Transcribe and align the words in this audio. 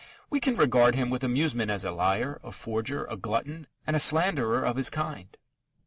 We 0.31 0.39
can 0.39 0.55
regard 0.55 0.95
him 0.95 1.11
with 1.11 1.23
amusement 1.23 1.69
as 1.69 1.85
a 1.85 1.91
liar, 1.91 2.39
a 2.43 2.51
forger, 2.51 3.05
a 3.05 3.15
glutton, 3.15 3.67
and 3.85 3.95
a 3.95 3.99
slanderer 3.99 4.63
of 4.65 4.75
his 4.77 4.89
kind. 4.89 5.37